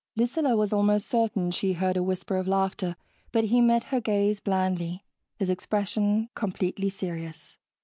[0.15, 2.95] Lucilla was almost certain she heard a whisper of laughter,
[3.31, 5.03] but he met her gaze blandly,
[5.37, 7.59] his expression completely serious.